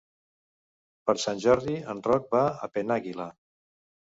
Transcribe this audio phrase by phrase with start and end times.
[1.09, 3.29] Per Sant Jordi en Roc va a Penàguila.